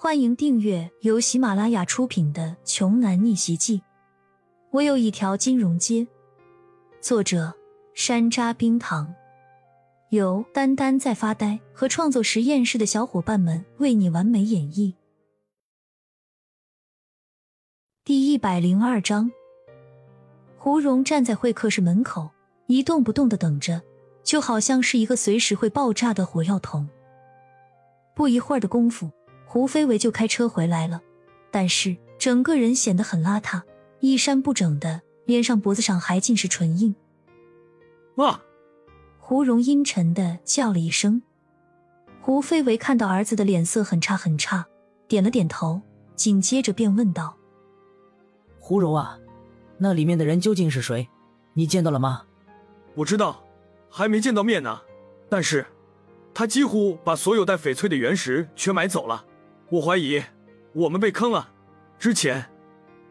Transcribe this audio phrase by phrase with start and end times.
[0.00, 3.78] 欢迎订阅由喜马拉雅出品的《穷男逆袭记》。
[4.70, 6.06] 我有一条金融街。
[7.00, 7.52] 作者：
[7.94, 9.12] 山楂冰糖，
[10.10, 14.94] 由丹丹在发呆和创作实验室的小伙伴们为你完美演绎。
[18.04, 19.32] 第一百零二章，
[20.56, 22.30] 胡蓉站在会客室门口
[22.68, 23.82] 一动不动的等着，
[24.22, 26.88] 就好像是一个随时会爆炸的火药桶。
[28.14, 29.10] 不一会儿的功夫。
[29.50, 31.00] 胡飞为就开车回来了，
[31.50, 33.62] 但是整个人显得很邋遢，
[34.00, 36.94] 衣衫不整的，脸上脖子上还尽是唇印。
[38.14, 38.42] 妈！
[39.18, 41.22] 胡蓉阴沉的叫了一声。
[42.20, 44.66] 胡飞为看到儿子的脸色很差很差，
[45.08, 45.80] 点了点头，
[46.14, 47.34] 紧接着便问道
[48.60, 49.18] ：“胡蓉啊，
[49.78, 51.08] 那里面的人究竟是谁？
[51.54, 52.24] 你见到了吗
[52.96, 53.42] ？”“我知道，
[53.88, 54.82] 还没见到面呢。
[55.30, 55.64] 但是，
[56.34, 59.24] 他几乎把所有带翡翠的原石全买走了。”
[59.70, 60.22] 我怀疑
[60.72, 61.50] 我们被坑了。
[61.98, 62.50] 之前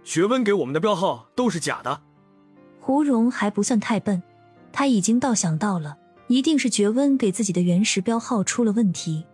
[0.04, 2.02] 学温给我们的标号都是假的。
[2.80, 4.24] 胡蓉还不算太笨，
[4.72, 9.26] 他已经倒想到了，一定是觉温给自己的原石标号出了问题。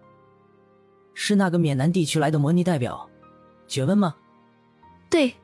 [1.13, 3.07] 是那个缅南地区来的模拟代表，
[3.67, 4.15] 觉温吗？
[5.09, 5.35] 对，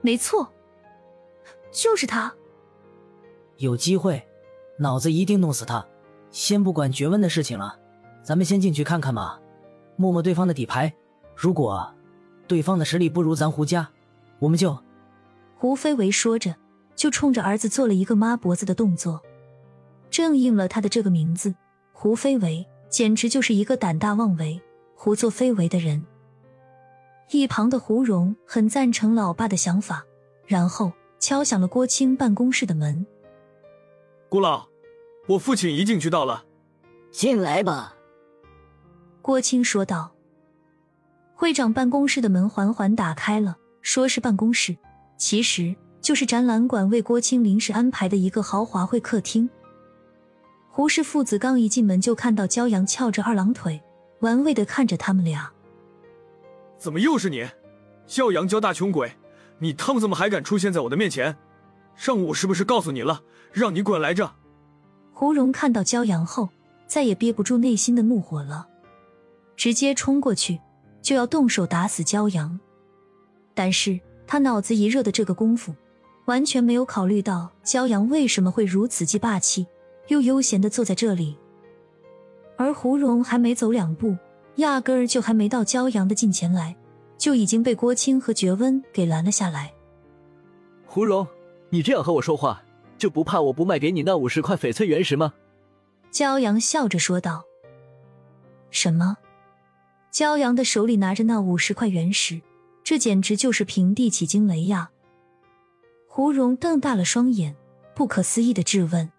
[0.00, 0.52] 没错，
[1.70, 2.34] 就是他。
[3.58, 4.26] 有机会，
[4.80, 5.86] 脑子一定弄死他。
[6.32, 7.78] 先不管觉温的事情了，
[8.24, 9.40] 咱们先进去看看吧。
[9.96, 10.92] 摸摸对方的底牌，
[11.34, 11.92] 如果
[12.46, 13.88] 对方的实力不如咱胡家，
[14.38, 14.78] 我们就……
[15.56, 16.54] 胡飞为说着，
[16.94, 19.22] 就冲着儿子做了一个抹脖子的动作，
[20.10, 21.54] 正应了他的这个名字——
[21.92, 24.60] 胡飞为，简直就是一个胆大妄为、
[24.94, 26.04] 胡作非为的人。
[27.30, 30.04] 一旁的胡蓉很赞成老爸的想法，
[30.46, 33.06] 然后敲响了郭青办公室的门。
[34.28, 34.66] 郭老，
[35.26, 36.44] 我父亲一进去到了，
[37.10, 37.94] 进来吧。
[39.24, 40.12] 郭青说道
[41.34, 44.76] ：“会长办公室的门缓缓打开了，说是办公室，
[45.16, 49.48] 其实就是展览馆为郭青临时安排的一个豪华会客厅。”
[50.68, 53.82] 胡氏父子刚一进门，就看到焦阳翘着二郎腿，
[54.20, 55.50] 玩味的看着他们俩。
[56.76, 57.48] 怎么又是你，
[58.06, 59.10] 焦阳焦大穷鬼？
[59.58, 61.34] 你他妈怎么还敢出现在我的面前？
[61.96, 63.22] 上午我是不是告诉你了，
[63.54, 64.30] 让你滚来着？
[65.14, 66.50] 胡蓉看到骄阳后，
[66.86, 68.68] 再也憋不住内心的怒火了。
[69.56, 70.60] 直接冲过去
[71.00, 72.58] 就要动手打死骄阳，
[73.54, 75.74] 但是他脑子一热的这个功夫，
[76.24, 79.66] 完全没有考虑到骄阳为什么会如此既霸气
[80.08, 81.36] 又悠闲的坐在这里。
[82.56, 84.16] 而胡蓉还没走两步，
[84.56, 86.76] 压根儿就还没到骄阳的近前来，
[87.18, 89.72] 就已经被郭青和觉温给拦了下来。
[90.86, 91.26] 胡蓉，
[91.70, 92.62] 你这样和我说话，
[92.96, 95.34] 就不怕我不卖给你那五十块翡翠原石吗？
[96.12, 97.44] 骄阳笑着说道
[98.70, 99.16] ：“什么？”
[100.14, 102.40] 焦阳的手里拿着那五十块原石，
[102.84, 104.92] 这简直就是平地起惊雷呀！
[106.06, 107.56] 胡蓉瞪大了双眼，
[107.96, 109.10] 不可思议的质问：“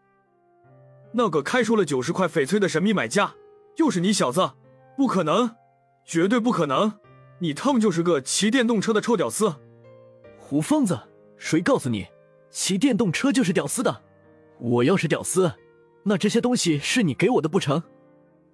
[1.11, 3.35] 那个开出了九十块翡翠的神秘买家，
[3.75, 4.51] 又是你小子？
[4.95, 5.57] 不可能，
[6.06, 6.94] 绝对不可能！
[7.39, 9.53] 你他妈就是个骑电动车的臭屌丝！”
[10.39, 10.97] 胡疯子，
[11.35, 12.07] 谁告诉你
[12.50, 14.01] 骑电动车就是屌丝的？
[14.59, 15.51] 我要是屌丝，
[16.03, 17.83] 那这些东西是你给我的不成？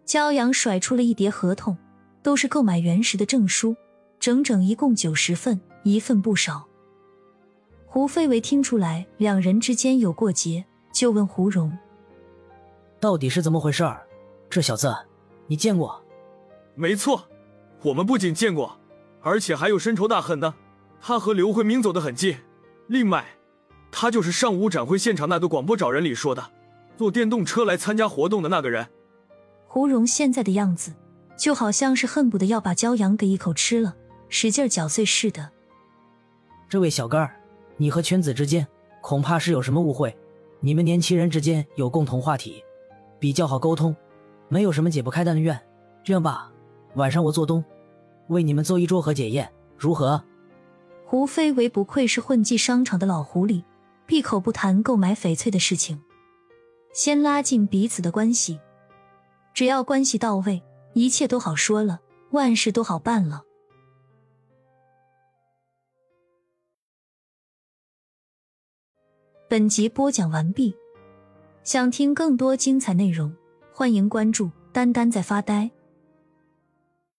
[0.08, 1.78] 骄阳甩出了一叠合同。
[2.24, 3.76] 都是购买原石的证书，
[4.20, 6.68] 整整一共九十份，一份不少。
[7.86, 11.78] 胡飞为听出来两人之间有过节，就问胡蓉
[13.02, 13.84] ：“到底是怎么回事？
[14.50, 14.96] 这小子，
[15.48, 16.02] 你见过
[16.76, 17.28] ？”“没错，
[17.82, 18.80] 我们不仅见过，
[19.22, 20.54] 而且还有深仇大恨呢。
[21.02, 22.38] 他和刘慧明走得很近。
[22.88, 23.26] 另外，
[23.92, 26.52] 他就是上午展会现场那个广播找人里说的，
[26.96, 28.88] 坐电动车来参加活动的那个人。”
[29.68, 30.94] 胡蓉现在的样子。
[31.38, 33.96] 就好像是恨不得要把骄阳给一口吃了，
[34.30, 35.50] 使劲搅碎似的。
[36.70, 37.36] 这位小哥儿，
[37.78, 38.66] 你和圈子之间
[39.02, 40.16] 恐怕是有什么误会。
[40.60, 42.64] 你们年轻人之间有共同话题，
[43.20, 43.96] 比较好沟通，
[44.48, 45.60] 没有什么解不开的恩怨。
[46.04, 46.52] 这样吧，
[46.94, 47.64] 晚上我做东，
[48.28, 50.24] 为你们做一桌和解宴，如何？
[51.06, 53.64] 胡飞为不愧是混迹商场的老狐狸，
[54.06, 56.00] 闭口不谈购买翡翠的事情，
[56.94, 58.60] 先拉近彼此的关系，
[59.54, 60.62] 只要关系到位。
[60.94, 62.00] 一切都好说了，
[62.32, 63.44] 万事都好办了。
[69.48, 70.74] 本集播讲完毕，
[71.64, 73.36] 想听更多精彩内容，
[73.74, 75.70] 欢迎关注“丹丹在发呆”。